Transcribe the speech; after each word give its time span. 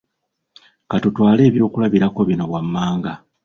Ka 0.89 0.97
tutwale 1.03 1.41
ebyokulabirako 1.49 2.19
bino 2.29 2.45
wammanga 2.51 3.13